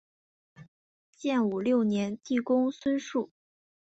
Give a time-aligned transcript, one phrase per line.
[1.15, 3.29] 建武六年帝公孙述。